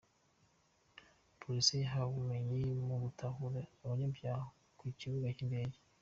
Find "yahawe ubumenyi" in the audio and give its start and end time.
1.83-2.59